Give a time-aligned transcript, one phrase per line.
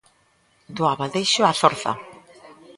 [0.75, 1.91] Do abadexo á zorza.